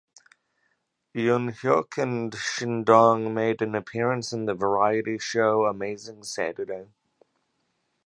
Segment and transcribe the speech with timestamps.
[1.13, 6.87] Eunhyuk and Shindong made an appearance in the variety show "Amazing Saturday".